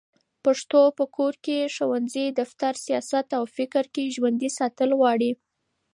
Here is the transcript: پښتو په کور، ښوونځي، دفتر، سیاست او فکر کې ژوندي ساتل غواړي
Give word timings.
پښتو 0.43 0.81
په 0.97 1.05
کور، 1.15 1.33
ښوونځي، 1.75 2.25
دفتر، 2.39 2.73
سیاست 2.85 3.27
او 3.37 3.43
فکر 3.57 3.83
کې 3.93 4.13
ژوندي 4.15 4.49
ساتل 4.59 4.89
غواړي 4.99 5.31